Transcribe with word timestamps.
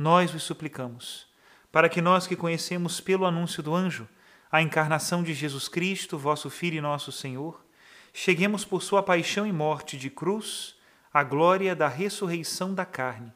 nós 0.00 0.30
vos 0.30 0.44
suplicamos, 0.44 1.26
para 1.70 1.86
que 1.86 2.00
nós 2.00 2.26
que 2.26 2.34
conhecemos 2.34 3.02
pelo 3.02 3.26
anúncio 3.26 3.62
do 3.62 3.74
anjo 3.74 4.08
a 4.50 4.62
encarnação 4.62 5.22
de 5.22 5.34
Jesus 5.34 5.68
Cristo, 5.68 6.16
vosso 6.16 6.48
Filho 6.48 6.78
e 6.78 6.80
nosso 6.80 7.12
Senhor, 7.12 7.62
cheguemos 8.10 8.64
por 8.64 8.82
sua 8.82 9.02
paixão 9.02 9.46
e 9.46 9.52
morte 9.52 9.98
de 9.98 10.08
cruz 10.08 10.74
à 11.12 11.22
glória 11.22 11.76
da 11.76 11.86
ressurreição 11.86 12.74
da 12.74 12.86
carne. 12.86 13.30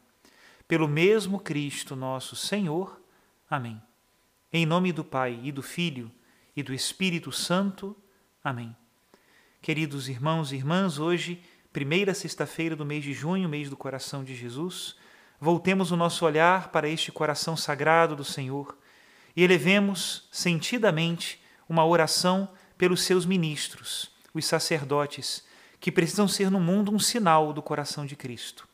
Pelo 0.67 0.89
mesmo 0.89 1.39
Cristo 1.39 1.95
nosso 1.95 2.35
Senhor. 2.35 2.99
Amém. 3.51 3.79
Em 4.51 4.65
nome 4.65 4.91
do 4.91 5.05
Pai 5.05 5.39
e 5.43 5.53
do 5.53 5.63
Filho 5.63 6.11
e 6.57 6.63
do 6.63 6.73
Espírito 6.73 7.31
Santo. 7.31 7.95
Amém. 8.43 8.75
Queridos 9.61 10.09
irmãos 10.09 10.51
e 10.51 10.57
irmãs, 10.57 10.99
hoje, 10.99 11.43
primeira 11.75 12.15
sexta-feira 12.15 12.75
do 12.75 12.87
mês 12.87 13.05
de 13.05 13.13
junho, 13.13 13.51
mês 13.51 13.69
do 13.69 13.77
coração 13.77 14.25
de 14.25 14.35
Jesus, 14.35 14.97
voltemos 15.41 15.91
o 15.91 15.97
nosso 15.97 16.25
olhar 16.25 16.69
para 16.69 16.89
este 16.89 17.13
coração 17.13 17.57
sagrado 17.57 18.17
do 18.17 18.25
Senhor 18.25 18.77
e 19.37 19.43
elevemos 19.43 20.29
sentidamente 20.31 21.43
uma 21.69 21.85
oração 21.85 22.49
pelos 22.77 23.03
seus 23.03 23.27
ministros, 23.27 24.11
os 24.33 24.45
sacerdotes, 24.45 25.45
que 25.81 25.93
precisam 25.93 26.27
ser 26.27 26.51
no 26.51 26.61
mundo 26.61 26.93
um 26.93 26.99
sinal 26.99 27.53
do 27.53 27.63
coração 27.63 28.07
de 28.07 28.17
Cristo. 28.17 28.67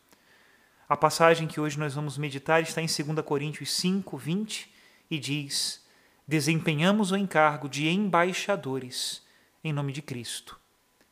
A 0.88 0.97
passagem 0.97 1.47
que 1.47 1.60
hoje 1.60 1.78
nós 1.78 1.94
vamos 1.94 2.19
meditar 2.19 2.62
está 2.62 2.81
em 2.82 2.87
2 2.87 3.25
Coríntios 3.25 3.72
5, 3.75 4.16
20 4.16 4.72
e 5.10 5.19
diz: 5.19 5.84
Desempenhamos 6.26 7.12
o 7.12 7.16
encargo 7.16 7.69
de 7.69 7.88
embaixadores 7.88 9.22
em 9.62 9.72
nome 9.72 9.93
de 9.93 10.03
Cristo. 10.03 10.59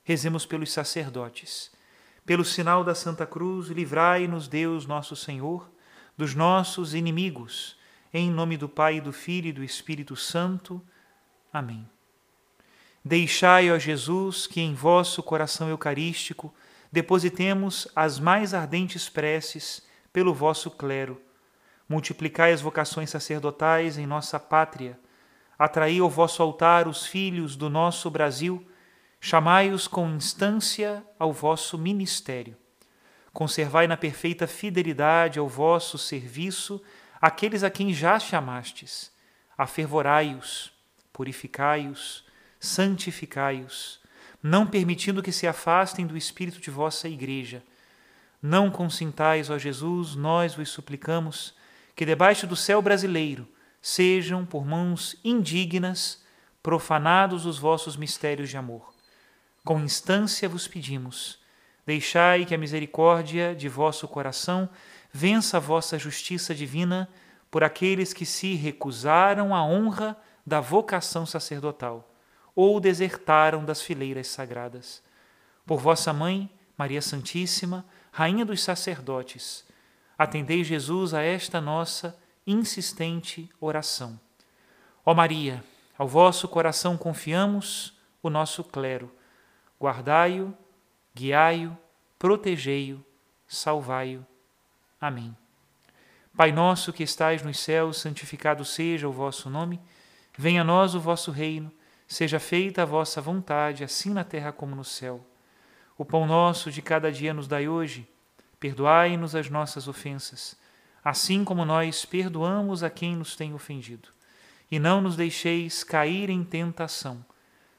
Rezemos 0.03 0.47
pelos 0.47 0.73
sacerdotes 0.73 1.71
pelo 2.29 2.45
sinal 2.45 2.85
da 2.85 2.95
Santa 2.95 3.25
Cruz, 3.25 3.69
livrai-nos, 3.69 4.49
Deus 4.49 4.85
nosso 4.85 5.17
Senhor, 5.17 5.67
dos 6.15 6.35
nossos 6.35 6.93
inimigos. 6.93 7.75
Em 8.13 8.31
nome 8.31 8.59
do 8.59 8.69
Pai, 8.69 9.01
do 9.01 9.15
Filho 9.15 9.49
e 9.49 9.53
do 9.53 9.65
Espírito 9.65 10.15
Santo. 10.15 10.79
Amém. 11.51 11.89
Deixai, 13.03 13.71
ó 13.71 13.79
Jesus, 13.79 14.47
que 14.47 14.61
em 14.61 14.75
vosso 14.75 15.23
coração 15.23 15.71
eucarístico 15.71 16.53
depositemos 16.93 17.89
as 17.97 18.19
mais 18.19 18.53
ardentes 18.53 19.09
preces 19.09 19.83
pelo 20.13 20.35
vosso 20.35 20.71
clero. 20.71 21.19
Multiplicai 21.89 22.53
as 22.53 22.61
vocações 22.61 23.09
sacerdotais 23.09 23.97
em 23.97 24.07
nossa 24.07 24.39
pátria. 24.39 25.01
Atraí 25.59 25.99
ao 25.99 26.11
vosso 26.11 26.43
altar 26.43 26.89
os 26.89 27.07
filhos 27.07 27.57
do 27.57 27.71
nosso 27.71 28.11
Brasil 28.11 28.69
Chamai-os 29.21 29.89
com 29.89 30.09
instância 30.11 31.05
ao 31.19 31.33
vosso 31.33 31.77
ministério. 31.77 32.57
Conservai 33.33 33.87
na 33.87 33.97
perfeita 33.97 34.47
fidelidade 34.47 35.39
ao 35.39 35.49
vosso 35.49 35.99
serviço 35.99 36.81
aqueles 37.21 37.65
a 37.65 37.71
quem 37.71 37.93
já 37.93 38.19
chamastes. 38.19 39.11
Afervorai-os, 39.57 40.73
purificai-os, 41.13 42.25
santificai-os, 42.61 44.01
não 44.41 44.65
permitindo 44.67 45.23
que 45.23 45.33
se 45.33 45.49
afastem 45.49 46.07
do 46.07 46.17
espírito 46.17 46.61
de 46.61 46.71
vossa 46.71 47.09
igreja. 47.09 47.63
Não 48.41 48.71
consintais, 48.71 49.51
ó 49.51 49.59
Jesus, 49.59 50.15
nós 50.15 50.55
vos 50.55 50.69
suplicamos, 50.69 51.55
que 51.97 52.07
debaixo 52.07 52.47
do 52.47 52.55
céu 52.55 52.81
brasileiro 52.81 53.49
sejam, 53.83 54.47
por 54.47 54.65
mãos 54.65 55.17
indignas, 55.25 56.25
profanados 56.63 57.47
os 57.47 57.59
vossos 57.59 57.97
mistérios 57.97 58.49
de 58.49 58.57
amor 58.57 58.98
com 59.69 59.81
instância 59.81 60.49
vos 60.49 60.67
pedimos, 60.67 61.39
deixai 61.85 62.47
que 62.47 62.55
a 62.55 62.59
misericórdia 62.59 63.55
de 63.55 63.69
vosso 63.69 64.09
coração 64.09 64.67
vença 65.13 65.59
a 65.59 65.61
vossa 65.61 65.99
justiça 65.99 66.55
divina 66.55 67.07
por 67.51 67.63
aqueles 67.63 68.15
que 68.15 68.25
se 68.25 68.55
recusaram 68.55 69.55
à 69.55 69.63
honra 69.63 70.17
da 70.47 70.59
vocação 70.59 71.27
sacerdotal 71.27 72.11
ou 72.57 72.81
desertaram 72.81 73.63
das 73.63 73.83
fileiras 73.83 74.29
sagradas. 74.29 75.03
Por 75.67 75.79
vossa 75.79 76.15
mãe, 76.15 76.49
Maria 76.75 77.03
Santíssima, 77.03 77.85
Rainha 78.11 78.47
dos 78.47 78.63
sacerdotes, 78.63 79.67
atendei 80.17 80.65
Jesus 80.65 81.13
a 81.13 81.21
esta 81.21 81.61
nossa 81.61 82.19
insistente 82.47 83.51
oração. 83.61 84.19
Ó 85.05 85.13
Maria, 85.13 85.63
ao 85.99 86.09
vosso 86.09 86.49
coração 86.49 86.97
confiamos 86.97 87.93
o 88.23 88.31
nosso 88.31 88.65
clero 88.65 89.18
guardai-o, 89.81 90.55
guiai-o, 91.15 91.77
protegei-o, 92.19 93.05
salvai-o. 93.47 94.27
Amém. 95.01 95.37
Pai 96.37 96.53
nosso 96.53 96.93
que 96.93 97.03
estais 97.03 97.43
nos 97.43 97.59
céus, 97.59 97.99
santificado 97.99 98.65
seja 98.65 99.09
o 99.09 99.13
vosso 99.13 99.51
nome. 99.51 99.81
Venha 100.37 100.61
a 100.61 100.65
nós 100.65 100.95
o 100.95 101.01
vosso 101.01 101.31
reino. 101.31 101.73
Seja 102.07 102.39
feita 102.39 102.83
a 102.83 102.87
vossa 102.87 103.21
vontade, 103.21 103.85
assim 103.85 104.11
na 104.11 104.25
terra 104.25 104.53
como 104.53 104.75
no 104.75 104.85
céu. 104.85 105.25
O 105.97 106.05
pão 106.05 106.27
nosso 106.27 106.71
de 106.71 106.81
cada 106.81 107.11
dia 107.11 107.35
nos 107.35 107.49
dai 107.49 107.69
hoje. 107.69 108.09
Perdoai-nos 108.61 109.35
as 109.35 109.51
nossas 109.51 109.87
ofensas, 109.87 110.57
assim 111.05 111.45
como 111.45 111.65
nós 111.65 112.05
perdoamos 112.05 112.83
a 112.83 112.91
quem 112.91 113.15
nos 113.15 113.37
tem 113.37 113.55
ofendido. 113.55 114.09
E 114.71 114.79
não 114.79 115.01
nos 115.01 115.17
deixeis 115.17 115.85
cair 115.85 116.31
em 116.31 116.43
tentação 116.43 117.25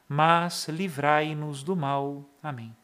mas 0.09 0.67
livrai-nos 0.67 1.61
do 1.61 1.75
mal. 1.75 2.27
Amém. 2.41 2.75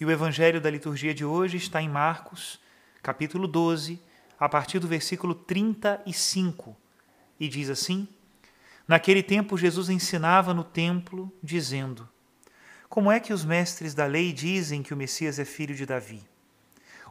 E 0.00 0.04
o 0.04 0.10
evangelho 0.10 0.58
da 0.58 0.70
liturgia 0.70 1.12
de 1.12 1.26
hoje 1.26 1.58
está 1.58 1.82
em 1.82 1.90
Marcos, 1.90 2.58
capítulo 3.02 3.46
12, 3.46 4.00
a 4.38 4.48
partir 4.48 4.78
do 4.78 4.88
versículo 4.88 5.34
35, 5.34 6.74
e 7.38 7.46
diz 7.46 7.68
assim: 7.68 8.08
Naquele 8.88 9.22
tempo 9.22 9.58
Jesus 9.58 9.90
ensinava 9.90 10.54
no 10.54 10.64
templo, 10.64 11.30
dizendo: 11.42 12.08
Como 12.88 13.12
é 13.12 13.20
que 13.20 13.34
os 13.34 13.44
mestres 13.44 13.92
da 13.92 14.06
lei 14.06 14.32
dizem 14.32 14.82
que 14.82 14.94
o 14.94 14.96
Messias 14.96 15.38
é 15.38 15.44
filho 15.44 15.74
de 15.74 15.84
Davi? 15.84 16.26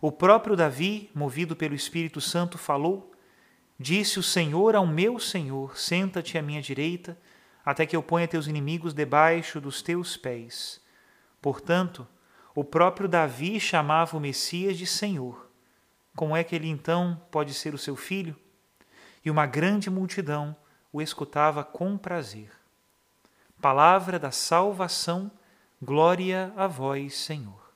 O 0.02 0.12
próprio 0.12 0.56
Davi, 0.56 1.12
movido 1.14 1.56
pelo 1.56 1.76
Espírito 1.76 2.20
Santo, 2.20 2.58
falou: 2.58 3.14
Disse 3.78 4.18
o 4.18 4.24
Senhor 4.24 4.76
ao 4.76 4.88
meu 4.88 5.20
Senhor: 5.20 5.78
Senta-te 5.78 6.40
à 6.40 6.42
minha 6.42 6.62
direita 6.62 7.16
até 7.64 7.86
que 7.86 7.96
eu 7.96 8.04
ponha 8.04 8.28
teus 8.28 8.48
inimigos 8.48 8.94
debaixo 8.94 9.60
dos 9.62 9.82
teus 9.82 10.18
pés. 10.18 10.82
Portanto, 11.42 12.08
o 12.56 12.64
próprio 12.64 13.08
Davi 13.08 13.60
chamava 13.60 14.18
o 14.18 14.20
Messias 14.20 14.78
de 14.78 14.86
Senhor. 14.86 15.50
Como 16.16 16.36
é 16.36 16.44
que 16.44 16.56
ele 16.56 16.68
então 16.68 17.22
pode 17.32 17.54
ser 17.54 17.74
o 17.74 17.78
seu 17.78 17.96
filho? 17.96 18.36
e 19.24 19.30
uma 19.30 19.46
grande 19.46 19.90
multidão 19.90 20.56
o 20.92 21.02
escutava 21.02 21.64
com 21.64 21.98
prazer. 21.98 22.52
Palavra 23.62 24.18
da 24.18 24.32
salvação, 24.32 25.32
glória 25.82 26.54
a 26.56 26.68
vós, 26.68 27.16
Senhor. 27.16 27.72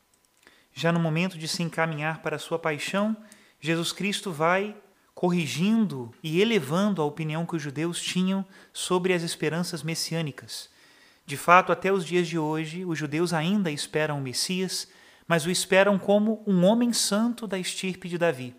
Já 0.74 0.92
no 0.92 1.00
momento 1.00 1.38
de 1.38 1.48
se 1.48 1.62
encaminhar 1.62 2.22
para 2.22 2.38
a 2.38 2.40
sua 2.40 2.58
paixão, 2.58 3.16
Jesus 3.60 3.92
Cristo 3.92 4.32
vai 4.32 4.76
corrigindo 5.24 6.14
e 6.22 6.42
elevando 6.42 7.02
a 7.02 7.06
opinião 7.06 7.46
que 7.46 7.56
os 7.56 7.62
judeus 7.62 8.02
tinham 8.02 8.46
sobre 8.74 9.14
as 9.14 9.24
esperanças 9.24 9.82
messiânicas. 9.82 10.70
De 11.26 11.38
fato, 11.38 11.72
até 11.72 11.94
os 11.94 12.06
dias 12.06 12.28
de 12.28 12.38
hoje, 12.38 12.84
os 12.84 13.00
judeus 13.00 13.32
ainda 13.32 13.72
esperam 13.72 14.20
o 14.20 14.22
Messias, 14.22 14.86
mas 15.26 15.46
o 15.46 15.50
esperam 15.50 15.98
como 15.98 16.44
um 16.46 16.66
homem 16.66 16.92
santo 16.92 17.48
da 17.48 17.58
estirpe 17.58 18.10
de 18.10 18.18
Davi. 18.18 18.54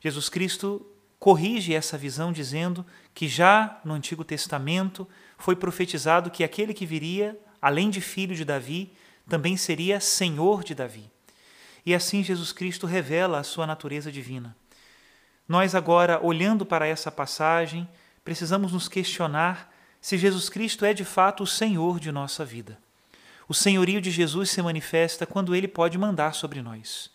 Jesus 0.00 0.28
Cristo 0.28 0.84
corrige 1.16 1.72
essa 1.72 1.96
visão 1.96 2.32
dizendo 2.32 2.84
que 3.14 3.28
já 3.28 3.80
no 3.84 3.94
Antigo 3.94 4.24
Testamento 4.24 5.08
foi 5.38 5.54
profetizado 5.54 6.28
que 6.28 6.42
aquele 6.42 6.74
que 6.74 6.84
viria, 6.84 7.38
além 7.62 7.88
de 7.88 8.00
filho 8.00 8.34
de 8.34 8.44
Davi, 8.44 8.92
também 9.28 9.56
seria 9.56 10.00
senhor 10.00 10.64
de 10.64 10.74
Davi. 10.74 11.08
E 11.86 11.94
assim 11.94 12.24
Jesus 12.24 12.50
Cristo 12.50 12.84
revela 12.84 13.38
a 13.38 13.44
sua 13.44 13.64
natureza 13.64 14.10
divina. 14.10 14.56
Nós 15.48 15.74
agora, 15.74 16.24
olhando 16.24 16.64
para 16.64 16.86
essa 16.86 17.10
passagem, 17.10 17.88
precisamos 18.24 18.72
nos 18.72 18.88
questionar 18.88 19.70
se 20.00 20.16
Jesus 20.16 20.48
Cristo 20.48 20.84
é 20.84 20.94
de 20.94 21.04
fato 21.04 21.42
o 21.42 21.46
Senhor 21.46 22.00
de 22.00 22.10
nossa 22.10 22.44
vida. 22.44 22.78
O 23.46 23.52
senhorio 23.52 24.00
de 24.00 24.10
Jesus 24.10 24.50
se 24.50 24.62
manifesta 24.62 25.26
quando 25.26 25.54
ele 25.54 25.68
pode 25.68 25.98
mandar 25.98 26.34
sobre 26.34 26.62
nós. 26.62 27.10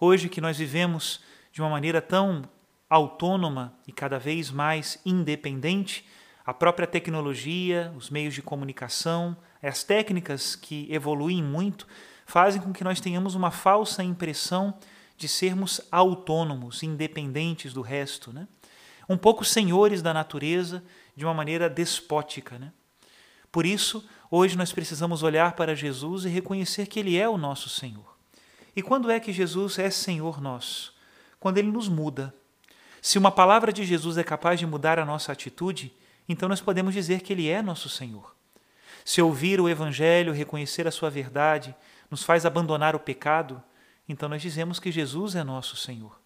Hoje 0.00 0.28
que 0.28 0.40
nós 0.40 0.58
vivemos 0.58 1.20
de 1.52 1.60
uma 1.60 1.70
maneira 1.70 2.02
tão 2.02 2.42
autônoma 2.88 3.72
e 3.86 3.92
cada 3.92 4.18
vez 4.18 4.50
mais 4.50 4.98
independente, 5.06 6.04
a 6.44 6.52
própria 6.52 6.88
tecnologia, 6.88 7.92
os 7.96 8.10
meios 8.10 8.34
de 8.34 8.42
comunicação, 8.42 9.36
as 9.62 9.84
técnicas 9.84 10.56
que 10.56 10.88
evoluem 10.90 11.40
muito, 11.40 11.86
fazem 12.26 12.60
com 12.60 12.72
que 12.72 12.82
nós 12.82 13.00
tenhamos 13.00 13.36
uma 13.36 13.52
falsa 13.52 14.02
impressão 14.02 14.76
de 15.20 15.28
sermos 15.28 15.82
autônomos, 15.92 16.82
independentes 16.82 17.74
do 17.74 17.82
resto, 17.82 18.32
né? 18.32 18.48
um 19.06 19.18
pouco 19.18 19.44
senhores 19.44 20.00
da 20.00 20.14
natureza 20.14 20.82
de 21.14 21.26
uma 21.26 21.34
maneira 21.34 21.68
despótica. 21.68 22.58
Né? 22.58 22.72
Por 23.52 23.66
isso, 23.66 24.02
hoje 24.30 24.56
nós 24.56 24.72
precisamos 24.72 25.22
olhar 25.22 25.52
para 25.52 25.76
Jesus 25.76 26.24
e 26.24 26.30
reconhecer 26.30 26.86
que 26.86 26.98
Ele 26.98 27.18
é 27.18 27.28
o 27.28 27.36
nosso 27.36 27.68
Senhor. 27.68 28.16
E 28.74 28.80
quando 28.80 29.10
é 29.10 29.20
que 29.20 29.30
Jesus 29.30 29.78
é 29.78 29.90
Senhor 29.90 30.40
nosso? 30.40 30.94
Quando 31.38 31.58
Ele 31.58 31.70
nos 31.70 31.86
muda. 31.86 32.34
Se 33.02 33.18
uma 33.18 33.30
palavra 33.30 33.74
de 33.74 33.84
Jesus 33.84 34.16
é 34.16 34.24
capaz 34.24 34.58
de 34.58 34.66
mudar 34.66 34.98
a 34.98 35.04
nossa 35.04 35.32
atitude, 35.32 35.92
então 36.26 36.48
nós 36.48 36.62
podemos 36.62 36.94
dizer 36.94 37.20
que 37.20 37.34
Ele 37.34 37.46
é 37.46 37.60
nosso 37.60 37.90
Senhor. 37.90 38.34
Se 39.04 39.20
ouvir 39.20 39.60
o 39.60 39.68
Evangelho, 39.68 40.32
reconhecer 40.32 40.88
a 40.88 40.90
sua 40.90 41.10
verdade, 41.10 41.74
nos 42.10 42.22
faz 42.22 42.46
abandonar 42.46 42.96
o 42.96 43.00
pecado, 43.00 43.62
então 44.10 44.28
nós 44.28 44.42
dizemos 44.42 44.80
que 44.80 44.90
Jesus 44.90 45.36
é 45.36 45.44
nosso 45.44 45.76
Senhor. 45.76 46.18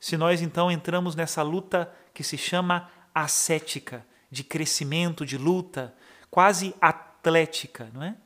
Se 0.00 0.16
nós 0.16 0.42
então 0.42 0.70
entramos 0.70 1.14
nessa 1.14 1.42
luta 1.42 1.90
que 2.12 2.24
se 2.24 2.36
chama 2.36 2.90
ascética, 3.14 4.04
de 4.30 4.42
crescimento, 4.42 5.24
de 5.24 5.38
luta, 5.38 5.94
quase 6.28 6.74
atlética, 6.80 7.88
não 7.94 8.02
é? 8.02 8.16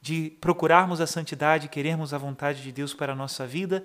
De 0.00 0.30
procurarmos 0.40 1.00
a 1.00 1.06
santidade, 1.06 1.68
querermos 1.68 2.14
a 2.14 2.18
vontade 2.18 2.62
de 2.62 2.70
Deus 2.70 2.94
para 2.94 3.12
a 3.12 3.16
nossa 3.16 3.44
vida, 3.44 3.84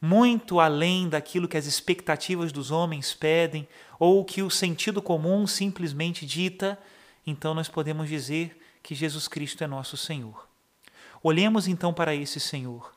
muito 0.00 0.58
além 0.58 1.08
daquilo 1.08 1.46
que 1.46 1.56
as 1.56 1.66
expectativas 1.66 2.50
dos 2.50 2.72
homens 2.72 3.14
pedem 3.14 3.68
ou 4.00 4.24
que 4.24 4.42
o 4.42 4.50
sentido 4.50 5.00
comum 5.00 5.46
simplesmente 5.46 6.26
dita, 6.26 6.76
então 7.24 7.54
nós 7.54 7.68
podemos 7.68 8.08
dizer 8.08 8.60
que 8.82 8.96
Jesus 8.96 9.28
Cristo 9.28 9.62
é 9.62 9.68
nosso 9.68 9.96
Senhor. 9.96 10.48
Olhemos 11.22 11.68
então 11.68 11.94
para 11.94 12.16
esse 12.16 12.40
Senhor 12.40 12.92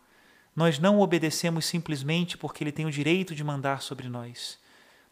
nós 0.56 0.80
não 0.80 1.00
obedecemos 1.00 1.66
simplesmente 1.66 2.38
porque 2.38 2.63
ele 2.63 2.72
tem 2.72 2.86
o 2.86 2.92
direito 2.92 3.36
de 3.36 3.44
mandar 3.44 3.81
sobre 3.81 4.07
nós. 4.07 4.57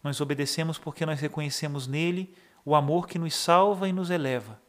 Nós 0.01 0.21
obedecemos 0.21 0.77
porque 0.77 1.05
nós 1.05 1.19
reconhecemos 1.19 1.85
nele 1.85 2.33
o 2.63 2.75
amor 2.75 3.07
que 3.07 3.19
nos 3.19 3.35
salva 3.35 3.89
e 3.89 3.93
nos 3.93 4.09
eleva. 4.09 4.61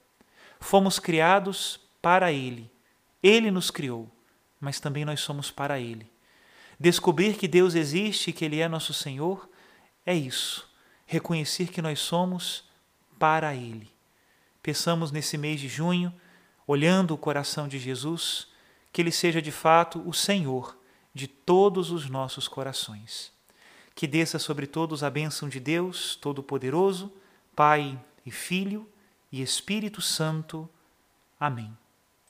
Fomos 0.58 0.98
criados 0.98 1.78
para 2.02 2.32
ele. 2.32 2.70
Ele 3.22 3.50
nos 3.50 3.70
criou, 3.70 4.10
mas 4.60 4.80
também 4.80 5.04
nós 5.04 5.20
somos 5.20 5.50
para 5.50 5.78
ele. 5.78 6.10
Descobrir 6.78 7.36
que 7.36 7.46
Deus 7.46 7.74
existe 7.74 8.30
e 8.30 8.32
que 8.32 8.44
ele 8.44 8.60
é 8.60 8.68
nosso 8.68 8.92
Senhor 8.92 9.48
é 10.04 10.14
isso. 10.14 10.68
Reconhecer 11.06 11.68
que 11.68 11.80
nós 11.80 12.00
somos 12.00 12.64
para 13.18 13.54
ele. 13.54 13.90
Peçamos 14.62 15.12
nesse 15.12 15.38
mês 15.38 15.60
de 15.60 15.68
junho, 15.68 16.12
olhando 16.66 17.14
o 17.14 17.18
coração 17.18 17.68
de 17.68 17.78
Jesus, 17.78 18.48
que 18.94 19.02
Ele 19.02 19.10
seja 19.10 19.42
de 19.42 19.50
fato 19.50 20.00
o 20.08 20.14
Senhor 20.14 20.78
de 21.12 21.26
todos 21.26 21.90
os 21.90 22.08
nossos 22.08 22.46
corações. 22.46 23.32
Que 23.92 24.06
desça 24.06 24.38
sobre 24.38 24.68
todos 24.68 25.02
a 25.02 25.10
bênção 25.10 25.48
de 25.48 25.58
Deus 25.58 26.14
Todo-Poderoso, 26.14 27.12
Pai 27.56 28.00
e 28.24 28.30
Filho 28.30 28.88
e 29.32 29.42
Espírito 29.42 30.00
Santo. 30.00 30.70
Amém. 31.40 31.76